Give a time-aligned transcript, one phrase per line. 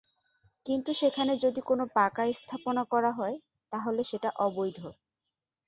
[0.65, 3.35] কিন্তু সেখানে যদি কোনো পাকা স্থাপনা করা হয়,
[3.71, 4.79] তাহলে সেটা অবৈধ।